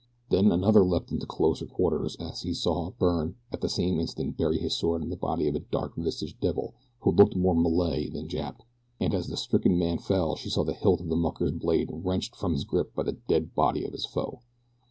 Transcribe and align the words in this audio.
Then 0.31 0.51
another 0.51 0.83
leaped 0.83 1.11
into 1.11 1.27
closer 1.27 1.67
quarters 1.67 2.15
and 2.19 2.35
she 2.35 2.55
saw 2.55 2.89
Byrne 2.97 3.35
at 3.51 3.61
the 3.61 3.69
same 3.69 3.99
instant 3.99 4.35
bury 4.35 4.57
his 4.57 4.75
sword 4.75 5.03
in 5.03 5.11
the 5.11 5.15
body 5.15 5.47
of 5.47 5.53
a 5.53 5.59
dark 5.59 5.95
visaged 5.95 6.39
devil 6.39 6.73
who 7.01 7.11
looked 7.11 7.35
more 7.35 7.53
Malay 7.55 8.09
than 8.09 8.27
Jap, 8.27 8.61
and 8.99 9.13
as 9.13 9.27
the 9.27 9.37
stricken 9.37 9.77
man 9.77 9.99
fell 9.99 10.35
she 10.35 10.49
saw 10.49 10.63
the 10.63 10.73
hilt 10.73 11.01
of 11.01 11.09
the 11.09 11.15
mucker's 11.15 11.51
blade 11.51 11.89
wrenched 11.93 12.35
from 12.35 12.53
his 12.53 12.63
grip 12.63 12.95
by 12.95 13.03
the 13.03 13.13
dead 13.27 13.53
body 13.53 13.85
of 13.85 13.93
his 13.93 14.07
foe. 14.07 14.39